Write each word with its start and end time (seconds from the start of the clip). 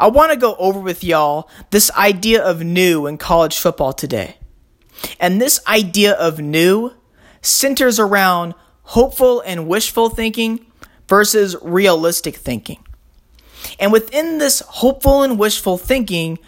I 0.00 0.08
want 0.08 0.32
to 0.32 0.38
go 0.38 0.56
over 0.56 0.80
with 0.80 1.04
y'all 1.04 1.50
this 1.68 1.90
idea 1.92 2.42
of 2.42 2.64
new 2.64 3.06
in 3.06 3.18
college 3.18 3.58
football 3.58 3.92
today. 3.92 4.38
And 5.20 5.40
this 5.40 5.60
idea 5.66 6.14
of 6.14 6.40
new 6.40 6.92
centers 7.42 8.00
around 8.00 8.54
hopeful 8.82 9.42
and 9.42 9.68
wishful 9.68 10.08
thinking 10.08 10.64
versus 11.06 11.54
realistic 11.60 12.36
thinking. 12.36 12.82
And 13.78 13.92
within 13.92 14.38
this 14.38 14.60
hopeful 14.60 15.22
and 15.22 15.38
wishful 15.38 15.76
thinking 15.76 16.38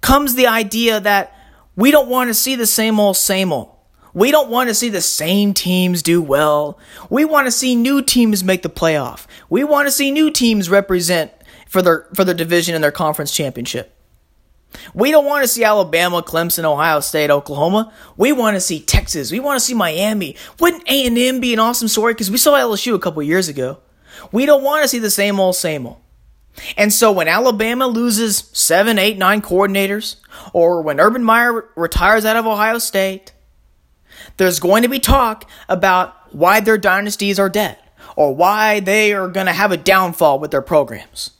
comes 0.00 0.34
the 0.34 0.48
idea 0.48 0.98
that 0.98 1.32
we 1.76 1.92
don't 1.92 2.08
want 2.08 2.28
to 2.28 2.34
see 2.34 2.56
the 2.56 2.66
same 2.66 2.98
old, 2.98 3.16
same 3.16 3.52
old. 3.52 3.70
We 4.14 4.32
don't 4.32 4.50
want 4.50 4.68
to 4.68 4.74
see 4.74 4.88
the 4.88 5.00
same 5.00 5.54
teams 5.54 6.02
do 6.02 6.20
well. 6.20 6.78
We 7.08 7.24
want 7.24 7.46
to 7.46 7.52
see 7.52 7.76
new 7.76 8.02
teams 8.02 8.42
make 8.42 8.62
the 8.62 8.70
playoff. 8.70 9.26
We 9.48 9.62
want 9.62 9.86
to 9.86 9.92
see 9.92 10.10
new 10.10 10.32
teams 10.32 10.68
represent 10.68 11.30
for 11.66 11.82
their 11.82 12.08
for 12.14 12.24
their 12.24 12.34
division 12.34 12.74
and 12.74 12.82
their 12.82 12.92
conference 12.92 13.32
championship. 13.32 13.92
We 14.94 15.10
don't 15.10 15.24
want 15.24 15.42
to 15.42 15.48
see 15.48 15.64
Alabama, 15.64 16.22
Clemson, 16.22 16.64
Ohio 16.64 17.00
State, 17.00 17.30
Oklahoma. 17.30 17.92
We 18.16 18.32
want 18.32 18.56
to 18.56 18.60
see 18.60 18.80
Texas. 18.80 19.30
We 19.30 19.40
want 19.40 19.58
to 19.58 19.64
see 19.64 19.74
Miami. 19.74 20.36
Wouldn't 20.58 20.88
A&M 20.88 21.40
be 21.40 21.52
an 21.52 21.60
awesome 21.60 21.88
story? 21.88 22.14
Because 22.14 22.30
we 22.30 22.36
saw 22.36 22.54
LSU 22.54 22.94
a 22.94 22.98
couple 22.98 23.22
years 23.22 23.48
ago. 23.48 23.78
We 24.32 24.44
don't 24.44 24.62
want 24.62 24.82
to 24.82 24.88
see 24.88 24.98
the 24.98 25.10
same 25.10 25.38
old, 25.40 25.56
same 25.56 25.86
old. 25.86 25.98
And 26.76 26.92
so 26.92 27.12
when 27.12 27.28
Alabama 27.28 27.86
loses 27.86 28.50
seven, 28.52 28.98
eight, 28.98 29.18
nine 29.18 29.42
coordinators, 29.42 30.16
or 30.52 30.82
when 30.82 31.00
Urban 31.00 31.22
Meyer 31.22 31.68
retires 31.76 32.24
out 32.24 32.36
of 32.36 32.46
Ohio 32.46 32.78
State, 32.78 33.32
there's 34.36 34.60
going 34.60 34.82
to 34.82 34.88
be 34.88 34.98
talk 34.98 35.48
about 35.68 36.14
why 36.34 36.60
their 36.60 36.78
dynasties 36.78 37.38
are 37.38 37.48
dead, 37.48 37.78
or 38.16 38.34
why 38.34 38.80
they 38.80 39.12
are 39.12 39.28
going 39.28 39.46
to 39.46 39.52
have 39.52 39.72
a 39.72 39.76
downfall 39.76 40.38
with 40.38 40.50
their 40.50 40.62
programs. 40.62 41.32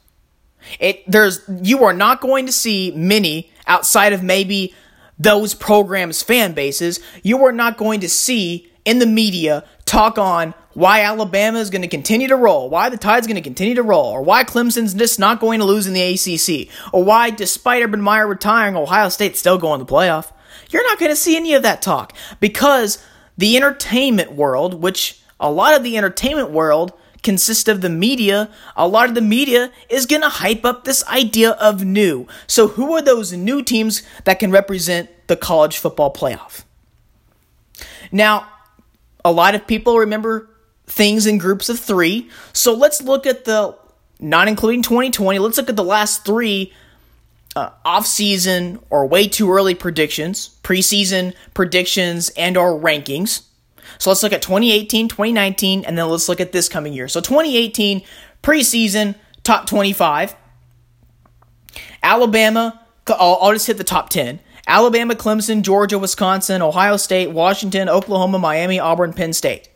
It 0.80 1.02
there's 1.06 1.40
you 1.62 1.84
are 1.84 1.92
not 1.92 2.20
going 2.20 2.46
to 2.46 2.52
see 2.52 2.92
many 2.94 3.50
outside 3.66 4.12
of 4.12 4.22
maybe 4.22 4.74
those 5.18 5.54
programs' 5.54 6.22
fan 6.22 6.52
bases. 6.52 7.00
You 7.22 7.44
are 7.44 7.52
not 7.52 7.78
going 7.78 8.00
to 8.00 8.08
see 8.08 8.70
in 8.84 8.98
the 8.98 9.06
media 9.06 9.64
talk 9.84 10.18
on 10.18 10.54
why 10.74 11.00
Alabama 11.00 11.58
is 11.58 11.70
going 11.70 11.82
to 11.82 11.88
continue 11.88 12.28
to 12.28 12.36
roll, 12.36 12.68
why 12.68 12.90
the 12.90 12.98
Tide's 12.98 13.26
going 13.26 13.36
to 13.36 13.42
continue 13.42 13.74
to 13.74 13.82
roll, 13.82 14.04
or 14.04 14.20
why 14.20 14.44
Clemson's 14.44 14.92
just 14.92 15.18
not 15.18 15.40
going 15.40 15.58
to 15.58 15.64
lose 15.64 15.86
in 15.86 15.94
the 15.94 16.02
ACC, 16.02 16.68
or 16.92 17.02
why, 17.02 17.30
despite 17.30 17.82
Urban 17.82 18.02
Meyer 18.02 18.26
retiring, 18.26 18.76
Ohio 18.76 19.08
State's 19.08 19.38
still 19.38 19.56
going 19.56 19.78
to 19.78 19.86
the 19.86 19.92
playoff. 19.92 20.32
You're 20.68 20.86
not 20.86 20.98
going 20.98 21.10
to 21.10 21.16
see 21.16 21.34
any 21.36 21.54
of 21.54 21.62
that 21.62 21.80
talk 21.80 22.14
because 22.40 23.02
the 23.38 23.56
entertainment 23.56 24.32
world, 24.32 24.74
which 24.82 25.20
a 25.40 25.50
lot 25.50 25.74
of 25.74 25.82
the 25.82 25.96
entertainment 25.96 26.50
world 26.50 26.92
consists 27.26 27.68
of 27.68 27.82
the 27.82 27.90
media, 27.90 28.48
a 28.76 28.88
lot 28.88 29.08
of 29.08 29.14
the 29.16 29.20
media 29.20 29.70
is 29.90 30.06
going 30.06 30.22
to 30.22 30.28
hype 30.28 30.64
up 30.64 30.84
this 30.84 31.04
idea 31.08 31.50
of 31.50 31.84
new. 31.84 32.26
So, 32.46 32.68
who 32.68 32.94
are 32.94 33.02
those 33.02 33.32
new 33.32 33.62
teams 33.62 34.02
that 34.24 34.38
can 34.38 34.50
represent 34.50 35.10
the 35.26 35.36
college 35.36 35.76
football 35.76 36.14
playoff? 36.14 36.62
Now, 38.10 38.48
a 39.24 39.32
lot 39.32 39.56
of 39.56 39.66
people 39.66 39.98
remember 39.98 40.48
things 40.86 41.26
in 41.26 41.36
groups 41.36 41.68
of 41.68 41.80
three. 41.80 42.30
So, 42.52 42.72
let's 42.72 43.02
look 43.02 43.26
at 43.26 43.44
the, 43.44 43.76
not 44.20 44.46
including 44.46 44.82
2020, 44.82 45.40
let's 45.40 45.58
look 45.58 45.68
at 45.68 45.76
the 45.76 45.84
last 45.84 46.24
three 46.24 46.72
uh, 47.56 47.70
off-season 47.84 48.78
or 48.88 49.06
way 49.06 49.26
too 49.26 49.50
early 49.50 49.74
predictions, 49.74 50.56
preseason 50.62 51.34
predictions, 51.54 52.28
and 52.36 52.56
our 52.56 52.70
rankings. 52.70 53.42
So 53.98 54.10
let's 54.10 54.22
look 54.22 54.32
at 54.32 54.42
2018, 54.42 55.08
2019, 55.08 55.84
and 55.84 55.96
then 55.96 56.08
let's 56.08 56.28
look 56.28 56.40
at 56.40 56.52
this 56.52 56.68
coming 56.68 56.92
year. 56.92 57.08
So 57.08 57.20
2018 57.20 58.02
preseason 58.42 59.14
top 59.42 59.66
25. 59.66 60.34
Alabama, 62.02 62.80
I'll, 63.08 63.38
I'll 63.40 63.52
just 63.52 63.66
hit 63.66 63.78
the 63.78 63.84
top 63.84 64.08
10. 64.08 64.40
Alabama, 64.66 65.14
Clemson, 65.14 65.62
Georgia, 65.62 65.98
Wisconsin, 65.98 66.60
Ohio 66.60 66.96
State, 66.96 67.30
Washington, 67.30 67.88
Oklahoma, 67.88 68.38
Miami, 68.38 68.80
Auburn, 68.80 69.12
Penn 69.12 69.32
State. 69.32 69.68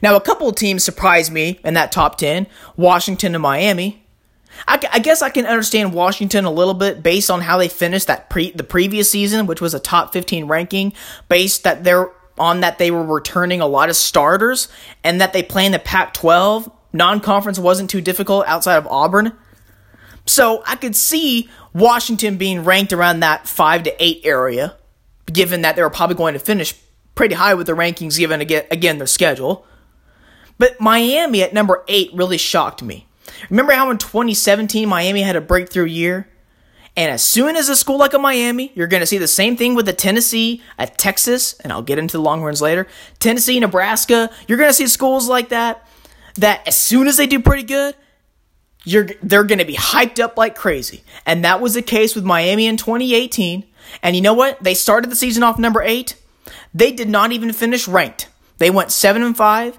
Now, 0.00 0.16
a 0.16 0.20
couple 0.20 0.48
of 0.48 0.56
teams 0.56 0.84
surprised 0.84 1.32
me 1.32 1.60
in 1.64 1.74
that 1.74 1.92
top 1.92 2.18
10 2.18 2.46
Washington 2.76 3.34
and 3.34 3.42
Miami. 3.42 4.04
I, 4.68 4.80
I, 4.92 4.98
guess 4.98 5.22
I 5.22 5.30
can 5.30 5.46
understand 5.46 5.94
Washington 5.94 6.44
a 6.44 6.50
little 6.50 6.74
bit 6.74 7.02
based 7.02 7.30
on 7.30 7.40
how 7.40 7.58
they 7.58 7.68
finished 7.68 8.06
that 8.06 8.28
pre 8.28 8.50
the 8.52 8.64
previous 8.64 9.10
season, 9.10 9.46
which 9.46 9.60
was 9.60 9.74
a 9.74 9.80
top 9.80 10.12
15 10.12 10.46
ranking, 10.46 10.92
based 11.28 11.64
that 11.64 11.84
they're 11.84 12.10
on 12.38 12.60
that 12.60 12.78
they 12.78 12.90
were 12.90 13.04
returning 13.04 13.60
a 13.60 13.66
lot 13.66 13.88
of 13.88 13.96
starters 13.96 14.68
and 15.04 15.20
that 15.20 15.32
they 15.32 15.42
play 15.42 15.66
in 15.66 15.72
the 15.72 15.78
Pac-12. 15.78 16.72
Non-conference 16.92 17.58
wasn't 17.58 17.90
too 17.90 18.00
difficult 18.00 18.46
outside 18.46 18.76
of 18.76 18.86
Auburn. 18.86 19.32
So 20.26 20.62
I 20.66 20.76
could 20.76 20.94
see 20.94 21.48
Washington 21.72 22.36
being 22.36 22.64
ranked 22.64 22.92
around 22.92 23.20
that 23.20 23.46
5 23.48 23.82
to 23.84 24.04
8 24.04 24.20
area, 24.24 24.76
given 25.32 25.62
that 25.62 25.76
they 25.76 25.82
were 25.82 25.90
probably 25.90 26.16
going 26.16 26.34
to 26.34 26.40
finish 26.40 26.74
pretty 27.14 27.34
high 27.34 27.54
with 27.54 27.66
the 27.66 27.72
rankings 27.72 28.18
given 28.18 28.40
again 28.40 28.98
their 28.98 29.06
schedule. 29.06 29.66
But 30.58 30.80
Miami 30.80 31.42
at 31.42 31.52
number 31.52 31.84
8 31.88 32.10
really 32.14 32.38
shocked 32.38 32.82
me. 32.82 33.06
Remember 33.50 33.72
how 33.72 33.90
in 33.90 33.98
2017 33.98 34.88
Miami 34.88 35.22
had 35.22 35.36
a 35.36 35.40
breakthrough 35.40 35.86
year? 35.86 36.28
And 36.96 37.10
as 37.10 37.22
soon 37.22 37.56
as 37.56 37.68
a 37.68 37.76
school 37.76 37.98
like 37.98 38.12
a 38.12 38.18
Miami, 38.18 38.70
you're 38.74 38.86
going 38.86 39.00
to 39.00 39.06
see 39.06 39.18
the 39.18 39.28
same 39.28 39.56
thing 39.56 39.74
with 39.74 39.86
the 39.86 39.94
Tennessee, 39.94 40.62
a 40.78 40.86
Texas, 40.86 41.54
and 41.60 41.72
I'll 41.72 41.82
get 41.82 41.98
into 41.98 42.18
the 42.18 42.22
Longhorns 42.22 42.60
later. 42.60 42.86
Tennessee, 43.18 43.58
Nebraska, 43.58 44.30
you're 44.46 44.58
going 44.58 44.68
to 44.68 44.74
see 44.74 44.86
schools 44.86 45.28
like 45.28 45.48
that 45.48 45.88
that 46.36 46.66
as 46.66 46.76
soon 46.76 47.06
as 47.06 47.16
they 47.16 47.26
do 47.26 47.40
pretty 47.40 47.62
good, 47.62 47.94
you're 48.84 49.08
they're 49.22 49.44
going 49.44 49.58
to 49.58 49.64
be 49.64 49.76
hyped 49.76 50.18
up 50.18 50.36
like 50.36 50.54
crazy. 50.54 51.02
And 51.24 51.44
that 51.44 51.60
was 51.60 51.74
the 51.74 51.82
case 51.82 52.14
with 52.14 52.24
Miami 52.24 52.66
in 52.66 52.76
2018. 52.76 53.64
And 54.02 54.16
you 54.16 54.22
know 54.22 54.34
what? 54.34 54.62
They 54.62 54.74
started 54.74 55.10
the 55.10 55.16
season 55.16 55.42
off 55.42 55.58
number 55.58 55.82
8. 55.82 56.16
They 56.74 56.92
did 56.92 57.08
not 57.08 57.32
even 57.32 57.52
finish 57.52 57.86
ranked. 57.86 58.28
They 58.58 58.70
went 58.70 58.90
7 58.90 59.22
and 59.22 59.36
5 59.36 59.78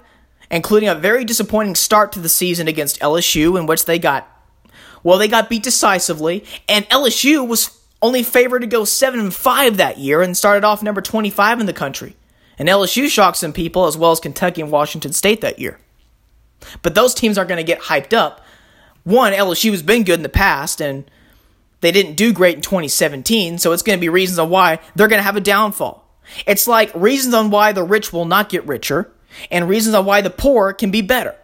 including 0.50 0.88
a 0.88 0.94
very 0.94 1.24
disappointing 1.24 1.74
start 1.74 2.12
to 2.12 2.20
the 2.20 2.28
season 2.28 2.68
against 2.68 3.00
LSU, 3.00 3.58
in 3.58 3.66
which 3.66 3.86
they 3.86 3.98
got, 3.98 4.28
well, 5.04 5.18
they 5.18 5.28
got 5.28 5.48
beat 5.48 5.62
decisively, 5.62 6.44
and 6.68 6.88
LSU 6.88 7.46
was 7.46 7.78
only 8.02 8.22
favored 8.22 8.60
to 8.60 8.66
go 8.66 8.84
7 8.84 9.20
and 9.20 9.32
5 9.32 9.76
that 9.76 9.98
year 9.98 10.20
and 10.20 10.36
started 10.36 10.64
off 10.64 10.82
number 10.82 11.00
25 11.00 11.60
in 11.60 11.66
the 11.66 11.72
country. 11.72 12.16
And 12.58 12.68
LSU 12.68 13.08
shocked 13.08 13.36
some 13.36 13.52
people, 13.52 13.86
as 13.86 13.96
well 13.96 14.10
as 14.10 14.20
Kentucky 14.20 14.62
and 14.62 14.70
Washington 14.70 15.12
State 15.12 15.40
that 15.40 15.58
year. 15.58 15.78
But 16.82 16.94
those 16.94 17.14
teams 17.14 17.38
aren't 17.38 17.48
going 17.48 17.64
to 17.64 17.64
get 17.64 17.82
hyped 17.82 18.12
up. 18.12 18.40
One, 19.04 19.32
LSU 19.32 19.70
has 19.70 19.82
been 19.82 20.04
good 20.04 20.18
in 20.18 20.22
the 20.22 20.28
past, 20.28 20.80
and 20.80 21.08
they 21.80 21.92
didn't 21.92 22.14
do 22.14 22.32
great 22.32 22.56
in 22.56 22.62
2017, 22.62 23.58
so 23.58 23.72
it's 23.72 23.82
going 23.82 23.98
to 23.98 24.00
be 24.00 24.08
reasons 24.08 24.38
on 24.38 24.48
why 24.48 24.78
they're 24.94 25.08
going 25.08 25.18
to 25.18 25.24
have 25.24 25.36
a 25.36 25.40
downfall. 25.40 26.08
It's 26.46 26.66
like 26.66 26.94
reasons 26.94 27.34
on 27.34 27.50
why 27.50 27.72
the 27.72 27.84
rich 27.84 28.12
will 28.12 28.24
not 28.24 28.48
get 28.48 28.66
richer, 28.66 29.12
and 29.50 29.68
reasons 29.68 29.94
on 29.94 30.06
why 30.06 30.22
the 30.22 30.30
poor 30.30 30.72
can 30.72 30.90
be 30.90 31.02
better. 31.02 31.36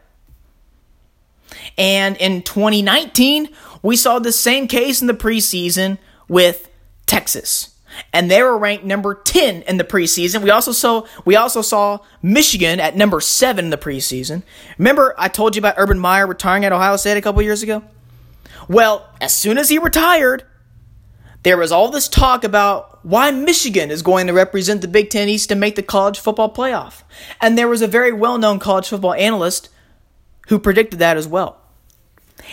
And 1.76 2.16
in 2.16 2.42
2019, 2.42 3.48
we 3.82 3.96
saw 3.96 4.18
the 4.18 4.32
same 4.32 4.68
case 4.68 5.00
in 5.00 5.06
the 5.06 5.14
preseason 5.14 5.98
with 6.28 6.68
Texas. 7.06 7.74
And 8.12 8.30
they 8.30 8.42
were 8.42 8.56
ranked 8.56 8.84
number 8.84 9.14
10 9.14 9.62
in 9.62 9.76
the 9.76 9.84
preseason. 9.84 10.42
We 10.42 10.50
also 10.50 10.72
saw 10.72 11.06
we 11.24 11.36
also 11.36 11.60
saw 11.60 11.98
Michigan 12.22 12.78
at 12.80 12.96
number 12.96 13.20
7 13.20 13.64
in 13.64 13.70
the 13.70 13.76
preseason. 13.76 14.42
Remember 14.78 15.14
I 15.18 15.28
told 15.28 15.56
you 15.56 15.60
about 15.60 15.74
Urban 15.76 15.98
Meyer 15.98 16.26
retiring 16.26 16.64
at 16.64 16.72
Ohio 16.72 16.96
State 16.96 17.16
a 17.16 17.20
couple 17.20 17.42
years 17.42 17.62
ago? 17.62 17.82
Well, 18.68 19.08
as 19.20 19.34
soon 19.34 19.58
as 19.58 19.68
he 19.68 19.78
retired, 19.78 20.44
there 21.42 21.56
was 21.56 21.72
all 21.72 21.90
this 21.90 22.08
talk 22.08 22.44
about 22.44 23.04
why 23.04 23.30
Michigan 23.30 23.90
is 23.90 24.02
going 24.02 24.26
to 24.26 24.32
represent 24.32 24.82
the 24.82 24.88
Big 24.88 25.10
Ten 25.10 25.28
East 25.28 25.48
to 25.48 25.54
make 25.54 25.74
the 25.74 25.82
college 25.82 26.18
football 26.18 26.52
playoff. 26.52 27.02
And 27.40 27.56
there 27.56 27.68
was 27.68 27.82
a 27.82 27.88
very 27.88 28.12
well 28.12 28.38
known 28.38 28.58
college 28.58 28.88
football 28.88 29.14
analyst 29.14 29.68
who 30.50 30.58
predicted 30.58 30.98
that 30.98 31.16
as 31.16 31.26
well. 31.26 31.56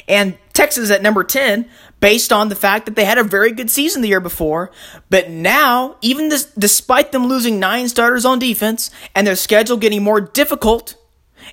And 0.08 0.38
Texas 0.54 0.92
at 0.92 1.02
number 1.02 1.24
10, 1.24 1.68
based 2.00 2.32
on 2.32 2.50
the 2.50 2.56
fact 2.56 2.86
that 2.86 2.96
they 2.96 3.06
had 3.06 3.18
a 3.18 3.24
very 3.24 3.52
good 3.52 3.70
season 3.70 4.02
the 4.02 4.08
year 4.08 4.20
before. 4.20 4.72
But 5.10 5.30
now, 5.30 5.98
even 6.02 6.30
this, 6.30 6.46
despite 6.46 7.12
them 7.12 7.26
losing 7.26 7.60
nine 7.60 7.90
starters 7.90 8.24
on 8.24 8.40
defense 8.40 8.92
and 9.16 9.26
their 9.26 9.36
schedule 9.36 9.78
getting 9.78 10.04
more 10.04 10.22
difficult, 10.22 10.96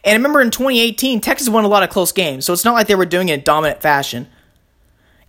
and 0.05 0.17
remember 0.17 0.43
in 0.43 0.51
2018, 0.51 1.21
Texas 1.21 1.49
won 1.49 1.65
a 1.65 1.69
lot 1.69 1.83
of 1.83 1.91
close 1.91 2.13
games, 2.13 2.45
so 2.45 2.53
it's 2.53 2.65
not 2.65 2.75
like 2.75 2.89
they 2.89 2.95
were 2.95 3.07
doing 3.07 3.31
it 3.31 3.35
in 3.35 3.43
dominant 3.43 3.81
fashion. 3.81 4.29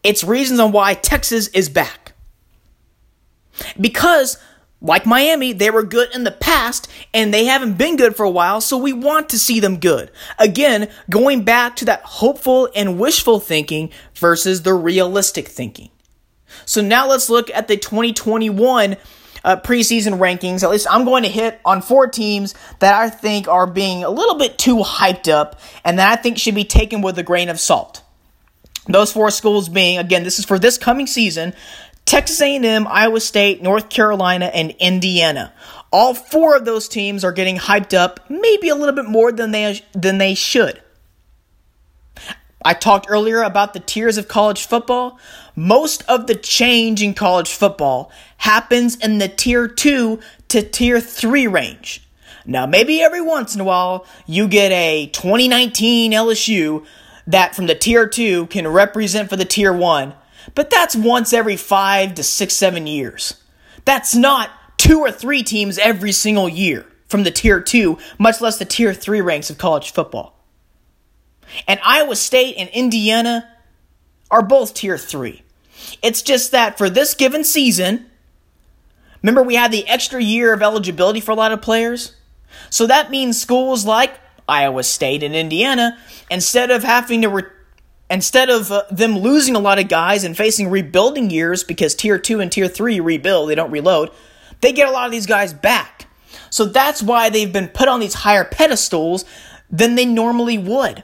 It's 0.03 0.23
reasons 0.23 0.59
on 0.59 0.71
why 0.71 0.95
Texas 0.95 1.47
is 1.49 1.69
back. 1.69 2.13
Because, 3.79 4.37
like 4.85 5.05
Miami, 5.05 5.51
they 5.51 5.71
were 5.71 5.83
good 5.83 6.13
in 6.13 6.23
the 6.23 6.31
past 6.31 6.87
and 7.13 7.33
they 7.33 7.45
haven't 7.45 7.73
been 7.73 7.97
good 7.97 8.15
for 8.15 8.23
a 8.23 8.29
while, 8.29 8.61
so 8.61 8.77
we 8.77 8.93
want 8.93 9.29
to 9.29 9.39
see 9.39 9.59
them 9.59 9.79
good. 9.79 10.11
Again, 10.37 10.89
going 11.09 11.43
back 11.43 11.75
to 11.77 11.85
that 11.85 12.03
hopeful 12.03 12.69
and 12.75 12.99
wishful 12.99 13.39
thinking 13.39 13.89
versus 14.13 14.61
the 14.61 14.75
realistic 14.75 15.47
thinking. 15.47 15.89
So 16.65 16.81
now 16.81 17.07
let's 17.07 17.29
look 17.29 17.49
at 17.49 17.67
the 17.67 17.77
2021 17.77 18.97
uh, 19.43 19.55
preseason 19.57 20.19
rankings. 20.19 20.63
At 20.63 20.69
least 20.69 20.87
I'm 20.89 21.03
going 21.03 21.23
to 21.23 21.29
hit 21.29 21.59
on 21.65 21.81
four 21.81 22.07
teams 22.07 22.53
that 22.79 22.93
I 22.93 23.09
think 23.09 23.47
are 23.47 23.67
being 23.67 24.03
a 24.03 24.09
little 24.09 24.35
bit 24.35 24.57
too 24.59 24.77
hyped 24.77 25.27
up 25.31 25.59
and 25.83 25.97
that 25.97 26.11
I 26.17 26.21
think 26.21 26.37
should 26.37 26.55
be 26.55 26.63
taken 26.63 27.01
with 27.01 27.17
a 27.17 27.23
grain 27.23 27.49
of 27.49 27.59
salt. 27.59 28.03
Those 28.87 29.11
four 29.11 29.31
schools 29.31 29.67
being, 29.67 29.97
again, 29.97 30.23
this 30.23 30.37
is 30.37 30.45
for 30.45 30.59
this 30.59 30.77
coming 30.77 31.07
season, 31.07 31.53
Texas 32.05 32.41
A&M, 32.41 32.87
Iowa 32.87 33.19
State, 33.19 33.61
North 33.61 33.89
Carolina, 33.89 34.45
and 34.45 34.71
Indiana. 34.79 35.53
All 35.91 36.13
four 36.13 36.55
of 36.55 36.65
those 36.65 36.87
teams 36.87 37.23
are 37.23 37.31
getting 37.31 37.57
hyped 37.57 37.95
up 37.97 38.19
maybe 38.29 38.69
a 38.69 38.75
little 38.75 38.95
bit 38.95 39.09
more 39.09 39.31
than 39.31 39.51
they 39.51 39.81
than 39.93 40.17
they 40.17 40.35
should. 40.35 40.81
I 42.63 42.73
talked 42.73 43.05
earlier 43.09 43.43
about 43.43 43.73
the 43.73 43.79
tiers 43.79 44.17
of 44.17 44.27
college 44.27 44.65
football. 44.65 45.19
Most 45.55 46.03
of 46.09 46.25
the 46.25 46.33
change 46.35 47.01
in 47.01 47.13
college 47.13 47.51
football 47.51 48.11
happens 48.37 48.95
in 48.95 49.19
the 49.19 49.27
tier 49.27 49.67
2 49.67 50.19
to 50.47 50.61
tier 50.63 50.99
3 50.99 51.47
range. 51.47 52.01
Now, 52.45 52.65
maybe 52.65 53.01
every 53.01 53.21
once 53.21 53.55
in 53.55 53.61
a 53.61 53.63
while 53.63 54.05
you 54.25 54.47
get 54.47 54.71
a 54.71 55.07
2019 55.07 56.11
LSU 56.11 56.85
that 57.27 57.55
from 57.55 57.67
the 57.67 57.75
tier 57.75 58.07
2 58.07 58.47
can 58.47 58.67
represent 58.67 59.29
for 59.29 59.35
the 59.35 59.45
tier 59.45 59.73
1, 59.73 60.13
but 60.53 60.69
that's 60.69 60.95
once 60.95 61.33
every 61.33 61.57
5 61.57 62.15
to 62.15 62.23
6 62.23 62.53
7 62.53 62.87
years. 62.87 63.35
That's 63.85 64.15
not 64.15 64.49
two 64.77 64.99
or 64.99 65.11
three 65.11 65.43
teams 65.43 65.77
every 65.77 66.11
single 66.11 66.49
year 66.49 66.85
from 67.07 67.23
the 67.23 67.31
tier 67.31 67.61
2, 67.61 67.97
much 68.17 68.41
less 68.41 68.57
the 68.57 68.65
tier 68.65 68.93
3 68.93 69.21
ranks 69.21 69.49
of 69.49 69.57
college 69.57 69.91
football. 69.91 70.43
And 71.67 71.79
Iowa 71.83 72.15
State 72.15 72.55
and 72.57 72.69
Indiana 72.69 73.47
are 74.31 74.41
both 74.41 74.73
tier 74.73 74.97
3. 74.97 75.43
It's 76.01 76.21
just 76.21 76.51
that 76.51 76.77
for 76.77 76.89
this 76.89 77.13
given 77.13 77.43
season, 77.43 78.07
remember 79.21 79.43
we 79.43 79.55
had 79.55 79.71
the 79.71 79.87
extra 79.87 80.21
year 80.21 80.53
of 80.53 80.61
eligibility 80.61 81.19
for 81.19 81.31
a 81.31 81.35
lot 81.35 81.51
of 81.51 81.61
players? 81.61 82.15
So 82.69 82.87
that 82.87 83.11
means 83.11 83.39
schools 83.39 83.85
like 83.85 84.19
Iowa 84.47 84.83
State 84.83 85.23
and 85.23 85.35
Indiana, 85.35 85.97
instead 86.29 86.71
of 86.71 86.83
having 86.83 87.21
to 87.23 87.29
re- 87.29 87.43
instead 88.09 88.49
of 88.49 88.71
uh, 88.71 88.83
them 88.91 89.17
losing 89.17 89.55
a 89.55 89.59
lot 89.59 89.79
of 89.79 89.87
guys 89.87 90.23
and 90.23 90.37
facing 90.37 90.69
rebuilding 90.69 91.29
years 91.29 91.63
because 91.63 91.95
tier 91.95 92.19
2 92.19 92.39
and 92.39 92.51
tier 92.51 92.67
3 92.67 92.99
rebuild, 92.99 93.49
they 93.49 93.55
don't 93.55 93.71
reload, 93.71 94.11
they 94.61 94.71
get 94.71 94.87
a 94.87 94.91
lot 94.91 95.05
of 95.05 95.11
these 95.11 95.25
guys 95.25 95.53
back. 95.53 96.07
So 96.49 96.65
that's 96.65 97.03
why 97.03 97.29
they've 97.29 97.51
been 97.51 97.67
put 97.67 97.87
on 97.87 97.99
these 97.99 98.13
higher 98.13 98.45
pedestals 98.45 99.25
than 99.69 99.95
they 99.95 100.05
normally 100.05 100.57
would. 100.57 101.03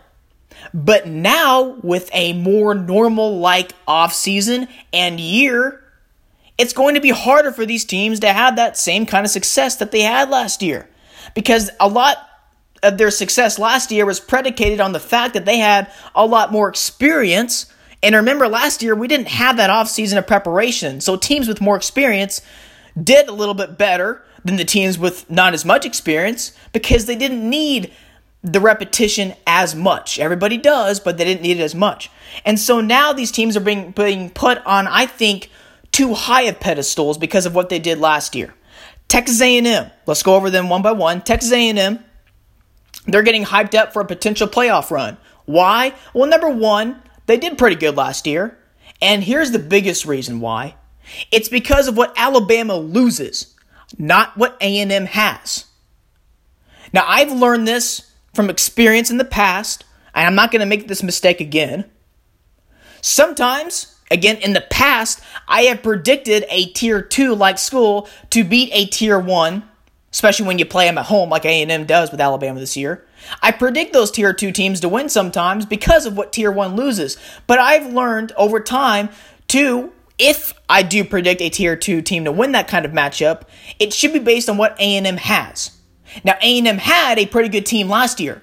But 0.74 1.08
now, 1.08 1.78
with 1.82 2.10
a 2.14 2.34
more 2.34 2.76
normal 2.76 3.40
like 3.40 3.74
offseason 3.86 4.70
and 4.94 5.20
year, 5.20 5.84
it's 6.58 6.74
going 6.74 6.96
to 6.96 7.02
be 7.02 7.10
harder 7.10 7.52
for 7.52 7.66
these 7.66 7.84
teams 7.84 8.20
to 8.22 8.32
have 8.32 8.56
that 8.56 8.78
same 8.78 9.06
kind 9.06 9.26
of 9.26 9.32
success 9.32 9.78
that 9.78 9.92
they 9.92 10.02
had 10.02 10.30
last 10.30 10.62
year. 10.62 10.88
Because 11.34 11.70
a 11.80 11.88
lot 11.88 12.18
of 12.84 12.98
their 12.98 13.12
success 13.12 13.60
last 13.60 13.92
year 13.92 14.06
was 14.06 14.20
predicated 14.20 14.80
on 14.80 14.92
the 14.92 15.00
fact 15.00 15.34
that 15.34 15.46
they 15.46 15.58
had 15.58 15.92
a 16.16 16.26
lot 16.26 16.52
more 16.52 16.70
experience. 16.70 17.72
And 18.02 18.16
remember, 18.16 18.48
last 18.48 18.82
year 18.82 18.96
we 18.96 19.08
didn't 19.08 19.28
have 19.28 19.58
that 19.58 19.70
offseason 19.70 20.18
of 20.18 20.28
preparation. 20.28 21.02
So 21.02 21.16
teams 21.16 21.48
with 21.48 21.62
more 21.62 21.76
experience 21.76 22.42
did 23.02 23.28
a 23.28 23.34
little 23.34 23.54
bit 23.54 23.78
better 23.78 24.24
than 24.44 24.56
the 24.56 24.66
teams 24.66 24.98
with 24.98 25.30
not 25.30 25.54
as 25.54 25.66
much 25.66 25.86
experience 25.86 26.54
because 26.74 27.06
they 27.06 27.16
didn't 27.16 27.48
need 27.48 27.94
the 28.44 28.60
repetition 28.60 29.36
as 29.46 29.76
much. 29.76 30.20
Everybody 30.20 30.58
does, 30.58 31.00
but 31.00 31.18
they 31.18 31.26
didn't 31.26 31.44
need 31.44 31.60
it 31.60 31.64
as 31.64 31.76
much. 31.76 32.10
And 32.44 32.60
so 32.60 32.82
now 32.82 33.14
these 33.14 33.32
teams 33.32 33.56
are 33.56 33.62
being, 33.62 33.92
being 33.92 34.32
put 34.32 34.58
on, 34.66 34.88
I 34.88 35.06
think, 35.06 35.50
too 35.92 36.14
high 36.14 36.44
of 36.44 36.60
pedestals 36.60 37.20
because 37.20 37.46
of 37.46 37.54
what 37.54 37.70
they 37.70 37.78
did 37.78 38.00
last 38.00 38.36
year. 38.36 38.54
Texas 39.08 39.42
A&M, 39.42 39.92
let's 40.08 40.24
go 40.24 40.36
over 40.36 40.50
them 40.50 40.70
one 40.70 40.82
by 40.82 40.94
one. 40.94 41.22
Texas 41.22 41.52
A&M, 41.52 42.04
they're 43.06 43.24
getting 43.24 43.46
hyped 43.46 43.76
up 43.76 43.94
for 43.94 44.02
a 44.02 44.06
potential 44.06 44.48
playoff 44.48 44.92
run. 44.92 45.18
Why? 45.46 45.94
Well, 46.14 46.30
number 46.30 46.50
one, 46.50 47.02
they 47.26 47.38
did 47.38 47.58
pretty 47.58 47.76
good 47.76 47.98
last 47.98 48.28
year. 48.28 48.58
And 49.02 49.24
here's 49.24 49.52
the 49.52 49.60
biggest 49.60 50.06
reason 50.06 50.40
why. 50.40 50.76
It's 51.32 51.50
because 51.50 51.88
of 51.88 51.98
what 51.98 52.14
Alabama 52.16 52.76
loses, 52.76 53.56
not 53.98 54.38
what 54.38 54.58
A&M 54.62 55.06
has. 55.08 55.66
Now, 56.94 57.04
I've 57.08 57.32
learned 57.32 57.68
this 57.68 58.12
from 58.34 58.50
experience 58.50 59.10
in 59.10 59.18
the 59.18 59.26
past, 59.26 59.84
and 60.14 60.28
I'm 60.28 60.36
not 60.36 60.52
going 60.52 60.60
to 60.60 60.66
make 60.66 60.88
this 60.88 61.04
mistake 61.04 61.42
again. 61.42 61.86
Sometimes, 63.02 64.00
again, 64.12 64.38
in 64.38 64.54
the 64.54 64.62
past, 64.62 65.22
I 65.48 65.64
have 65.64 65.84
predicted 65.84 66.46
a 66.50 66.68
tier 66.68 67.02
2 67.02 67.34
like 67.34 67.58
school 67.58 68.08
to 68.30 68.44
beat 68.44 68.70
a 68.74 68.86
tier 68.86 69.20
1, 69.20 69.64
especially 70.12 70.46
when 70.46 70.60
you 70.60 70.66
play 70.66 70.86
them 70.86 70.98
at 70.98 71.06
home 71.06 71.30
like 71.30 71.46
A&M 71.46 71.86
does 71.86 72.12
with 72.12 72.22
Alabama 72.22 72.60
this 72.60 72.78
year. 72.78 73.06
I 73.42 73.52
predict 73.52 73.94
those 73.94 74.12
tier 74.12 74.34
2 74.34 74.52
teams 74.52 74.80
to 74.82 74.90
win 74.90 75.10
sometimes 75.10 75.66
because 75.66 76.06
of 76.06 76.18
what 76.18 76.34
tier 76.34 76.52
1 76.52 76.76
loses. 76.76 77.18
But 77.48 77.60
I've 77.60 77.94
learned 77.94 78.34
over 78.38 78.60
time 78.60 79.10
to 79.50 79.92
if 80.18 80.54
I 80.70 80.84
do 80.84 81.04
predict 81.04 81.42
a 81.42 81.50
tier 81.50 81.76
2 81.76 82.02
team 82.02 82.26
to 82.26 82.32
win 82.32 82.52
that 82.52 82.68
kind 82.68 82.86
of 82.86 82.92
matchup, 82.92 83.44
it 83.80 83.94
should 83.94 84.14
be 84.14 84.20
based 84.20 84.50
on 84.50 84.58
what 84.58 84.76
A&M 84.80 85.18
has. 85.18 85.72
Now, 86.24 86.34
A&M 86.42 86.78
had 86.78 87.18
a 87.18 87.26
pretty 87.26 87.50
good 87.50 87.66
team 87.66 87.90
last 87.90 88.20
year. 88.20 88.42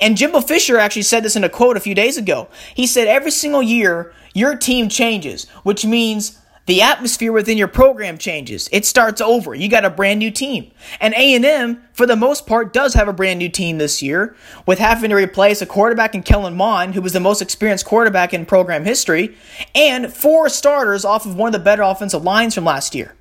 And 0.00 0.16
Jimbo 0.16 0.40
Fisher 0.40 0.78
actually 0.78 1.02
said 1.02 1.22
this 1.22 1.36
in 1.36 1.44
a 1.44 1.48
quote 1.48 1.76
a 1.76 1.80
few 1.80 1.94
days 1.94 2.16
ago. 2.16 2.48
He 2.74 2.86
said, 2.86 3.06
Every 3.06 3.30
single 3.30 3.62
year, 3.62 4.12
your 4.34 4.56
team 4.56 4.88
changes, 4.88 5.48
which 5.62 5.84
means 5.84 6.38
the 6.68 6.82
atmosphere 6.82 7.32
within 7.32 7.56
your 7.56 7.66
program 7.66 8.18
changes. 8.18 8.68
It 8.70 8.84
starts 8.84 9.22
over. 9.22 9.54
You 9.54 9.70
got 9.70 9.86
a 9.86 9.90
brand 9.90 10.18
new 10.18 10.30
team. 10.30 10.70
And 11.00 11.14
A&M, 11.14 11.82
for 11.94 12.04
the 12.04 12.14
most 12.14 12.46
part, 12.46 12.74
does 12.74 12.92
have 12.92 13.08
a 13.08 13.12
brand 13.14 13.38
new 13.38 13.48
team 13.48 13.78
this 13.78 14.02
year, 14.02 14.36
with 14.66 14.78
having 14.78 15.08
to 15.08 15.16
replace 15.16 15.62
a 15.62 15.66
quarterback 15.66 16.14
in 16.14 16.22
Kellen 16.22 16.54
Mond, 16.54 16.94
who 16.94 17.00
was 17.00 17.14
the 17.14 17.20
most 17.20 17.40
experienced 17.40 17.86
quarterback 17.86 18.34
in 18.34 18.44
program 18.44 18.84
history, 18.84 19.34
and 19.74 20.12
four 20.12 20.50
starters 20.50 21.06
off 21.06 21.24
of 21.24 21.36
one 21.36 21.48
of 21.48 21.52
the 21.54 21.64
better 21.64 21.80
offensive 21.80 22.22
lines 22.22 22.54
from 22.54 22.66
last 22.66 22.94
year. 22.94 23.14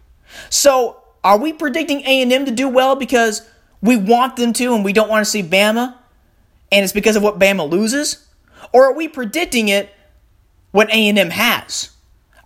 So, 0.49 1.01
are 1.23 1.37
we 1.37 1.53
predicting 1.53 2.01
A&M 2.01 2.43
to 2.43 2.51
do 2.51 2.67
well 2.67 2.97
because 2.97 3.49
we 3.81 3.95
want 3.95 4.35
them 4.35 4.51
to 4.51 4.75
and 4.75 4.83
we 4.83 4.91
don't 4.91 5.09
want 5.09 5.23
to 5.25 5.31
see 5.31 5.41
Bama, 5.41 5.95
and 6.69 6.83
it's 6.83 6.91
because 6.91 7.15
of 7.15 7.23
what 7.23 7.39
Bama 7.39 7.69
loses? 7.69 8.27
Or 8.73 8.83
are 8.83 8.93
we 8.93 9.07
predicting 9.07 9.69
it 9.69 9.89
what 10.71 10.89
A&M 10.89 11.29
has? 11.29 11.91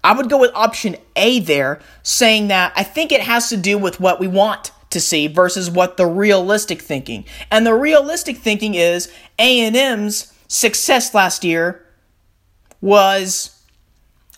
I 0.04 0.14
would 0.14 0.30
go 0.30 0.40
with 0.40 0.52
option 0.56 0.96
A 1.16 1.40
there, 1.40 1.80
saying 2.04 2.48
that 2.48 2.74
I 2.76 2.84
think 2.84 3.12
it 3.12 3.22
has 3.22 3.50
to 3.50 3.58
do 3.58 3.78
with 3.78 4.00
what 4.00 4.20
we 4.20 4.28
want 4.28 4.72
to 4.90 5.00
see 5.00 5.28
versus 5.28 5.70
what 5.70 5.98
the 5.98 6.06
realistic 6.06 6.82
thinking. 6.82 7.26
And 7.50 7.66
the 7.66 7.74
realistic 7.74 8.38
thinking 8.38 8.76
is 8.76 9.12
A&M's 9.40 10.34
success 10.48 11.14
last 11.14 11.44
year 11.44 11.86
was 12.82 13.58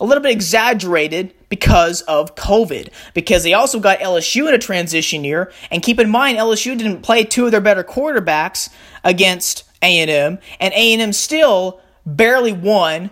a 0.00 0.04
little 0.04 0.22
bit 0.22 0.32
exaggerated 0.32 1.34
because 1.48 2.02
of 2.02 2.34
COVID. 2.34 2.90
Because 3.14 3.42
they 3.42 3.54
also 3.54 3.80
got 3.80 4.00
LSU 4.00 4.48
in 4.48 4.54
a 4.54 4.58
transition 4.58 5.24
year, 5.24 5.52
and 5.70 5.82
keep 5.82 5.98
in 5.98 6.10
mind 6.10 6.38
LSU 6.38 6.76
didn't 6.76 7.02
play 7.02 7.24
two 7.24 7.46
of 7.46 7.52
their 7.52 7.60
better 7.60 7.84
quarterbacks 7.84 8.68
against 9.02 9.64
A&M, 9.82 10.38
and 10.60 10.74
A&M 10.74 11.12
still 11.12 11.80
barely 12.04 12.52
won. 12.52 13.10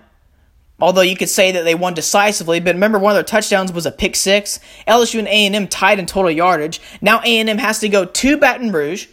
Although 0.82 1.02
you 1.02 1.16
could 1.16 1.28
say 1.28 1.52
that 1.52 1.62
they 1.62 1.76
won 1.76 1.94
decisively, 1.94 2.58
but 2.58 2.74
remember 2.74 2.98
one 2.98 3.12
of 3.12 3.14
their 3.14 3.22
touchdowns 3.22 3.72
was 3.72 3.86
a 3.86 3.92
pick 3.92 4.16
six. 4.16 4.58
LSU 4.88 5.20
and 5.20 5.28
A&M 5.28 5.68
tied 5.68 6.00
in 6.00 6.06
total 6.06 6.32
yardage. 6.32 6.80
Now 7.00 7.20
A&M 7.20 7.58
has 7.58 7.78
to 7.78 7.88
go 7.88 8.04
to 8.04 8.36
Baton 8.36 8.72
Rouge. 8.72 9.06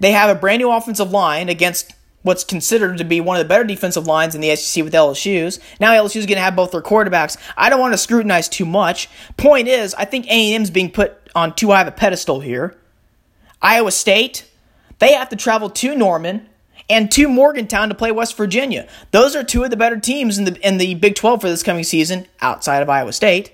They 0.00 0.12
have 0.12 0.34
a 0.34 0.40
brand 0.40 0.60
new 0.60 0.70
offensive 0.70 1.10
line 1.10 1.50
against 1.50 1.92
what's 2.22 2.42
considered 2.42 2.96
to 2.96 3.04
be 3.04 3.20
one 3.20 3.36
of 3.36 3.44
the 3.44 3.48
better 3.48 3.64
defensive 3.64 4.06
lines 4.06 4.34
in 4.34 4.40
the 4.40 4.56
SEC 4.56 4.82
with 4.82 4.94
LSU's. 4.94 5.60
Now 5.78 5.92
LSU's 5.92 6.24
going 6.24 6.38
to 6.38 6.42
have 6.42 6.56
both 6.56 6.70
their 6.70 6.80
quarterbacks. 6.80 7.36
I 7.54 7.68
don't 7.68 7.80
want 7.80 7.92
to 7.92 7.98
scrutinize 7.98 8.48
too 8.48 8.64
much. 8.64 9.10
Point 9.36 9.68
is, 9.68 9.92
I 9.92 10.06
think 10.06 10.26
A&M's 10.28 10.70
being 10.70 10.90
put 10.90 11.18
on 11.34 11.54
too 11.54 11.68
high 11.68 11.82
of 11.82 11.88
a 11.88 11.92
pedestal 11.92 12.40
here. 12.40 12.78
Iowa 13.60 13.90
State, 13.90 14.50
they 15.00 15.12
have 15.12 15.28
to 15.28 15.36
travel 15.36 15.68
to 15.68 15.94
Norman 15.94 16.48
and 16.88 17.10
to 17.12 17.28
Morgantown 17.28 17.88
to 17.88 17.94
play 17.94 18.12
West 18.12 18.36
Virginia. 18.36 18.88
Those 19.10 19.34
are 19.34 19.42
two 19.42 19.64
of 19.64 19.70
the 19.70 19.76
better 19.76 19.98
teams 19.98 20.38
in 20.38 20.44
the 20.44 20.66
in 20.66 20.78
the 20.78 20.94
Big 20.94 21.14
12 21.14 21.40
for 21.40 21.48
this 21.48 21.62
coming 21.62 21.84
season 21.84 22.26
outside 22.40 22.82
of 22.82 22.88
Iowa 22.88 23.12
State. 23.12 23.52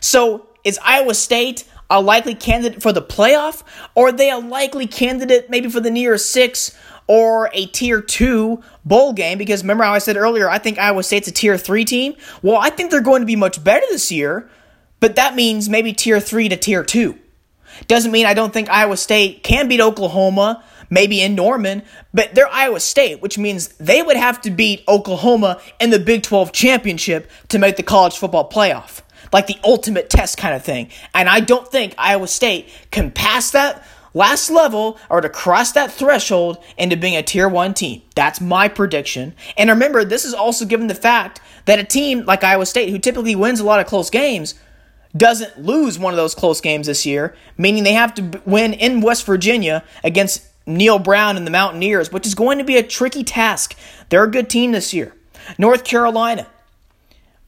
So, 0.00 0.48
is 0.64 0.78
Iowa 0.84 1.14
State 1.14 1.64
a 1.88 2.00
likely 2.00 2.34
candidate 2.34 2.82
for 2.82 2.92
the 2.92 3.02
playoff 3.02 3.62
or 3.94 4.08
are 4.08 4.12
they 4.12 4.30
a 4.30 4.38
likely 4.38 4.86
candidate 4.86 5.48
maybe 5.48 5.68
for 5.68 5.80
the 5.80 5.90
New 5.90 6.00
Year's 6.00 6.24
6 6.24 6.76
or 7.06 7.50
a 7.52 7.66
tier 7.66 8.00
two 8.00 8.62
bowl 8.84 9.12
game 9.12 9.38
because 9.38 9.62
remember 9.62 9.84
how 9.84 9.92
I 9.94 9.98
said 9.98 10.16
earlier, 10.16 10.48
I 10.50 10.58
think 10.58 10.78
Iowa 10.78 11.02
State's 11.02 11.28
a 11.28 11.32
tier 11.32 11.56
three 11.56 11.84
team? 11.84 12.16
Well, 12.42 12.56
I 12.56 12.70
think 12.70 12.90
they're 12.90 13.00
going 13.00 13.22
to 13.22 13.26
be 13.26 13.36
much 13.36 13.62
better 13.62 13.86
this 13.90 14.10
year, 14.10 14.48
but 14.98 15.16
that 15.16 15.36
means 15.36 15.68
maybe 15.68 15.92
tier 15.92 16.20
three 16.20 16.48
to 16.48 16.56
tier 16.56 16.82
two. 16.82 17.18
Doesn't 17.88 18.10
mean 18.10 18.26
I 18.26 18.34
don't 18.34 18.52
think 18.52 18.68
Iowa 18.68 18.96
State 18.96 19.42
can 19.42 19.68
beat 19.68 19.80
Oklahoma, 19.80 20.64
maybe 20.90 21.22
in 21.22 21.34
Norman, 21.34 21.82
but 22.12 22.34
they're 22.34 22.48
Iowa 22.48 22.80
State, 22.80 23.20
which 23.22 23.38
means 23.38 23.68
they 23.78 24.02
would 24.02 24.16
have 24.16 24.40
to 24.42 24.50
beat 24.50 24.84
Oklahoma 24.88 25.60
in 25.80 25.90
the 25.90 25.98
Big 25.98 26.22
12 26.22 26.52
championship 26.52 27.30
to 27.48 27.58
make 27.58 27.76
the 27.76 27.82
college 27.82 28.16
football 28.16 28.48
playoff. 28.48 29.02
Like 29.32 29.48
the 29.48 29.58
ultimate 29.64 30.08
test 30.08 30.38
kind 30.38 30.54
of 30.54 30.62
thing. 30.62 30.90
And 31.12 31.28
I 31.28 31.40
don't 31.40 31.68
think 31.68 31.94
Iowa 31.98 32.28
State 32.28 32.68
can 32.90 33.10
pass 33.10 33.50
that 33.50 33.84
last 34.14 34.50
level 34.50 34.98
or 35.10 35.20
to 35.20 35.28
cross 35.28 35.72
that 35.72 35.92
threshold 35.92 36.56
into 36.78 36.96
being 36.96 37.16
a 37.16 37.22
tier 37.22 37.48
one 37.48 37.74
team. 37.74 38.02
That's 38.14 38.40
my 38.40 38.68
prediction. 38.68 39.34
And 39.58 39.68
remember, 39.68 40.04
this 40.04 40.24
is 40.24 40.32
also 40.32 40.64
given 40.64 40.86
the 40.86 40.94
fact 40.94 41.40
that 41.66 41.78
a 41.78 41.84
team 41.84 42.24
like 42.24 42.42
Iowa 42.42 42.66
State, 42.66 42.88
who 42.88 42.98
typically 42.98 43.36
wins 43.36 43.60
a 43.60 43.64
lot 43.64 43.78
of 43.78 43.86
close 43.86 44.08
games, 44.08 44.54
doesn't 45.14 45.58
lose 45.58 45.98
one 45.98 46.12
of 46.12 46.16
those 46.16 46.34
close 46.34 46.60
games 46.60 46.86
this 46.86 47.06
year, 47.06 47.34
meaning 47.56 47.84
they 47.84 47.92
have 47.92 48.14
to 48.14 48.40
win 48.44 48.72
in 48.72 49.00
West 49.00 49.26
Virginia 49.26 49.84
against 50.02 50.46
Neal 50.66 50.98
Brown 50.98 51.36
and 51.36 51.46
the 51.46 51.50
Mountaineers, 51.50 52.10
which 52.10 52.26
is 52.26 52.34
going 52.34 52.58
to 52.58 52.64
be 52.64 52.76
a 52.76 52.82
tricky 52.82 53.24
task. 53.24 53.76
They're 54.08 54.24
a 54.24 54.30
good 54.30 54.50
team 54.50 54.72
this 54.72 54.92
year. 54.92 55.14
North 55.58 55.84
Carolina. 55.84 56.46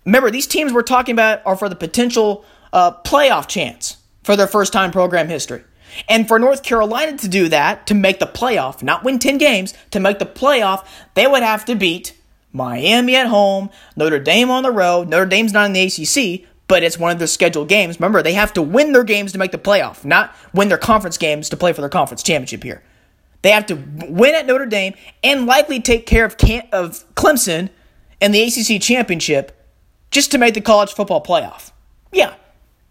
Remember, 0.05 0.31
these 0.31 0.47
teams 0.47 0.73
we're 0.73 0.83
talking 0.83 1.13
about 1.13 1.43
are 1.45 1.57
for 1.57 1.69
the 1.69 1.77
potential 1.77 2.45
uh, 2.73 2.93
playoff 3.03 3.49
chance 3.49 3.97
for 4.23 4.37
their 4.37 4.47
first 4.47 4.73
time 4.73 4.91
program 4.91 5.29
history. 5.29 5.65
And 6.09 6.29
for 6.29 6.39
North 6.39 6.63
Carolina 6.63 7.17
to 7.19 7.29
do 7.29 7.49
that, 7.49 7.87
to 7.89 7.95
make 7.95 8.19
the 8.19 8.27
playoff, 8.27 8.83
not 8.83 9.03
win 9.03 9.19
10 9.19 9.39
games, 9.39 9.75
to 9.91 10.01
make 10.01 10.19
the 10.19 10.27
playoff, 10.27 10.87
they 11.15 11.27
would 11.27 11.43
have 11.43 11.65
to 11.65 11.75
beat 11.75 12.15
Miami 12.53 13.17
at 13.17 13.27
home, 13.27 13.71
Notre 13.97 14.19
Dame 14.19 14.51
on 14.51 14.63
the 14.63 14.71
road. 14.71 15.09
Notre 15.09 15.27
Dame's 15.27 15.53
not 15.53 15.67
in 15.67 15.73
the 15.73 15.83
ACC, 15.83 16.47
but 16.67 16.83
it's 16.83 16.99
one 16.99 17.11
of 17.11 17.19
their 17.19 17.27
scheduled 17.27 17.69
games. 17.69 17.99
Remember, 17.99 18.23
they 18.23 18.35
have 18.35 18.53
to 18.55 18.63
win 18.63 18.93
their 18.93 19.05
games 19.05 19.33
to 19.33 19.39
make 19.39 19.53
the 19.53 19.59
playoff, 19.59 20.05
not 20.05 20.35
win 20.53 20.69
their 20.69 20.79
conference 20.79 21.17
games 21.17 21.49
to 21.49 21.57
play 21.57 21.73
for 21.73 21.81
their 21.81 21.91
conference 21.91 22.23
championship 22.23 22.63
here. 22.63 22.83
They 23.43 23.51
have 23.51 23.67
to 23.67 23.75
win 23.75 24.35
at 24.35 24.47
Notre 24.47 24.67
Dame 24.67 24.95
and 25.23 25.47
likely 25.47 25.81
take 25.81 26.07
care 26.07 26.25
of, 26.25 26.37
Can- 26.37 26.69
of 26.73 27.05
Clemson 27.15 27.71
and 28.21 28.35
the 28.35 28.43
ACC 28.43 28.81
championship 28.83 29.55
just 30.11 30.31
to 30.33 30.39
make 30.39 30.55
the 30.55 30.61
college 30.61 30.93
football 30.93 31.23
playoff. 31.23 31.71
Yeah, 32.13 32.35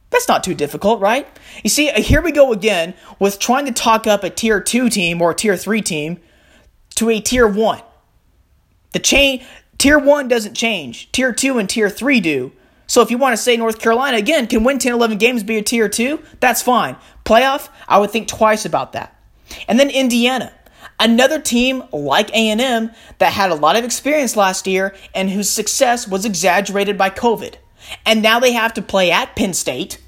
that's 0.09 0.27
not 0.27 0.43
too 0.43 0.53
difficult, 0.53 1.01
right? 1.01 1.27
You 1.63 1.69
see, 1.69 1.89
uh, 1.89 2.01
here 2.01 2.21
we 2.21 2.31
go 2.31 2.53
again 2.53 2.93
with 3.19 3.39
trying 3.39 3.65
to 3.65 3.71
talk 3.71 4.07
up 4.07 4.23
a 4.23 4.29
tier 4.29 4.61
2 4.61 4.89
team 4.89 5.21
or 5.21 5.31
a 5.31 5.35
tier 5.35 5.57
3 5.57 5.81
team 5.81 6.19
to 6.95 7.09
a 7.09 7.19
tier 7.19 7.47
1. 7.47 7.81
The 8.93 8.99
chain 8.99 9.45
tier 9.77 9.99
1 9.99 10.27
doesn't 10.27 10.53
change. 10.53 11.11
Tier 11.11 11.33
2 11.33 11.57
and 11.57 11.69
tier 11.69 11.89
3 11.89 12.21
do. 12.21 12.51
So 12.87 13.01
if 13.01 13.11
you 13.11 13.17
want 13.17 13.33
to 13.33 13.37
say 13.37 13.57
North 13.57 13.79
Carolina 13.79 14.17
again 14.17 14.47
can 14.47 14.63
win 14.63 14.79
10 14.79 14.93
11 14.93 15.17
games 15.17 15.43
be 15.43 15.57
a 15.57 15.61
tier 15.61 15.89
2, 15.89 16.23
that's 16.39 16.61
fine. 16.61 16.95
Playoff, 17.25 17.67
I 17.87 17.99
would 17.99 18.11
think 18.11 18.29
twice 18.29 18.65
about 18.65 18.93
that. 18.93 19.13
And 19.67 19.79
then 19.79 19.89
Indiana, 19.89 20.53
another 20.99 21.39
team 21.39 21.83
like 21.91 22.29
A&M 22.31 22.91
that 23.19 23.33
had 23.33 23.51
a 23.51 23.55
lot 23.55 23.75
of 23.75 23.85
experience 23.85 24.35
last 24.35 24.67
year 24.67 24.95
and 25.13 25.29
whose 25.29 25.49
success 25.49 26.07
was 26.07 26.25
exaggerated 26.25 26.97
by 26.97 27.09
COVID. 27.09 27.55
And 28.05 28.21
now 28.21 28.39
they 28.39 28.53
have 28.53 28.73
to 28.73 28.81
play 28.81 29.11
at 29.11 29.35
Penn 29.35 29.53
State. 29.53 30.01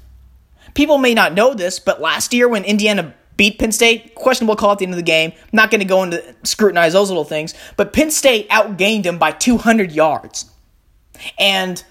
People 0.74 0.98
may 0.98 1.14
not 1.14 1.34
know 1.34 1.54
this, 1.54 1.78
but 1.78 2.00
last 2.00 2.32
year 2.32 2.48
when 2.48 2.64
Indiana 2.64 3.14
beat 3.36 3.58
Penn 3.58 3.72
State, 3.72 4.14
questionable 4.14 4.56
call 4.56 4.72
at 4.72 4.78
the 4.78 4.84
end 4.84 4.92
of 4.92 4.98
the 4.98 5.02
game. 5.02 5.32
not 5.52 5.70
going 5.70 5.80
to 5.80 5.86
go 5.86 6.02
into 6.02 6.22
scrutinize 6.42 6.92
those 6.92 7.08
little 7.08 7.24
things, 7.24 7.54
but 7.76 7.92
Penn 7.92 8.10
State 8.10 8.48
outgained 8.50 9.04
them 9.04 9.18
by 9.18 9.32
200 9.32 9.92
yards. 9.92 10.50
And 11.38 11.82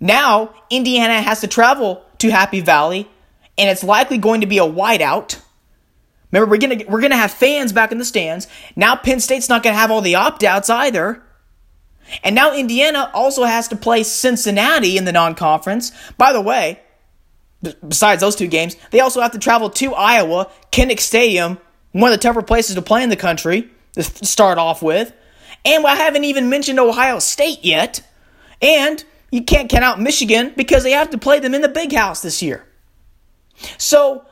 now 0.00 0.52
Indiana 0.68 1.20
has 1.22 1.40
to 1.40 1.46
travel 1.46 2.04
to 2.18 2.30
Happy 2.30 2.60
Valley, 2.60 3.08
and 3.56 3.70
it's 3.70 3.84
likely 3.84 4.18
going 4.18 4.40
to 4.40 4.46
be 4.46 4.58
a 4.58 4.62
whiteout 4.62 5.40
Remember, 6.40 6.50
we're 6.50 6.60
gonna 6.60 6.90
we're 6.90 7.00
gonna 7.00 7.16
have 7.16 7.30
fans 7.30 7.72
back 7.72 7.92
in 7.92 7.98
the 7.98 8.04
stands. 8.04 8.46
Now 8.74 8.96
Penn 8.96 9.20
State's 9.20 9.48
not 9.48 9.62
gonna 9.62 9.76
have 9.76 9.90
all 9.90 10.02
the 10.02 10.16
opt 10.16 10.44
outs 10.44 10.68
either. 10.68 11.22
And 12.22 12.34
now 12.34 12.54
Indiana 12.54 13.10
also 13.14 13.44
has 13.44 13.68
to 13.68 13.76
play 13.76 14.02
Cincinnati 14.02 14.96
in 14.96 15.04
the 15.04 15.12
non 15.12 15.34
conference. 15.34 15.92
By 16.16 16.32
the 16.32 16.40
way, 16.40 16.80
besides 17.86 18.20
those 18.20 18.36
two 18.36 18.46
games, 18.46 18.76
they 18.90 19.00
also 19.00 19.20
have 19.20 19.32
to 19.32 19.38
travel 19.38 19.70
to 19.70 19.94
Iowa, 19.94 20.50
Kinnick 20.70 21.00
Stadium, 21.00 21.58
one 21.92 22.12
of 22.12 22.18
the 22.18 22.22
tougher 22.22 22.42
places 22.42 22.76
to 22.76 22.82
play 22.82 23.02
in 23.02 23.08
the 23.08 23.16
country 23.16 23.70
to 23.94 24.02
start 24.02 24.58
off 24.58 24.82
with. 24.82 25.12
And 25.64 25.84
I 25.86 25.96
haven't 25.96 26.24
even 26.24 26.48
mentioned 26.48 26.78
Ohio 26.78 27.18
State 27.18 27.64
yet. 27.64 28.02
And 28.62 29.02
you 29.30 29.42
can't 29.42 29.68
count 29.68 29.84
out 29.84 30.00
Michigan 30.00 30.52
because 30.56 30.82
they 30.82 30.92
have 30.92 31.10
to 31.10 31.18
play 31.18 31.40
them 31.40 31.54
in 31.54 31.62
the 31.62 31.68
big 31.68 31.92
house 31.92 32.22
this 32.22 32.42
year. 32.42 32.64
So 33.78 34.26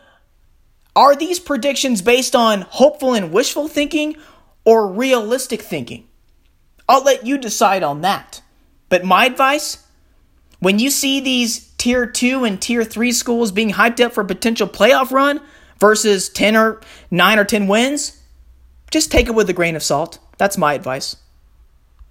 are 0.96 1.16
these 1.16 1.38
predictions 1.38 2.02
based 2.02 2.36
on 2.36 2.62
hopeful 2.62 3.14
and 3.14 3.32
wishful 3.32 3.68
thinking 3.68 4.16
or 4.64 4.92
realistic 4.92 5.62
thinking? 5.62 6.08
I'll 6.88 7.04
let 7.04 7.26
you 7.26 7.38
decide 7.38 7.82
on 7.82 8.02
that. 8.02 8.42
But 8.88 9.04
my 9.04 9.26
advice 9.26 9.84
when 10.64 10.78
you 10.78 10.88
see 10.88 11.20
these 11.20 11.72
tier 11.76 12.06
2 12.06 12.44
and 12.44 12.58
tier 12.58 12.84
3 12.84 13.12
schools 13.12 13.52
being 13.52 13.72
hyped 13.72 14.02
up 14.02 14.14
for 14.14 14.22
a 14.22 14.26
potential 14.26 14.66
playoff 14.66 15.10
run 15.10 15.42
versus 15.78 16.30
10 16.30 16.56
or 16.56 16.80
9 17.10 17.38
or 17.38 17.44
10 17.44 17.66
wins, 17.66 18.22
just 18.90 19.12
take 19.12 19.26
it 19.26 19.34
with 19.34 19.50
a 19.50 19.52
grain 19.52 19.76
of 19.76 19.82
salt. 19.82 20.18
That's 20.38 20.56
my 20.56 20.72
advice. 20.72 21.16